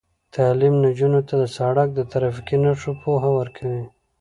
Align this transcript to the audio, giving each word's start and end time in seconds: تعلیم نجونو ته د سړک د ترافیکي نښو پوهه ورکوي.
تعلیم 0.35 0.73
نجونو 0.85 1.19
ته 1.27 1.33
د 1.41 1.43
سړک 1.57 1.87
د 1.95 1.99
ترافیکي 2.11 2.57
نښو 2.63 2.91
پوهه 3.01 3.29
ورکوي. 3.39 3.83